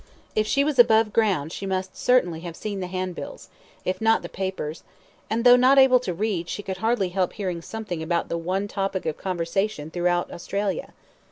[0.35, 3.49] If she was above ground she must certainly have seen the handbills,
[3.85, 4.81] if not the papers;
[5.29, 8.67] and though not able to read, she could hardly help hearing something about the one
[8.67, 10.93] topic of conversation throughout Australia.